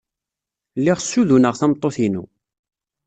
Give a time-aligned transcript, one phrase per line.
[0.79, 2.23] Lliɣ ssuduneɣ tameṭṭut-inu.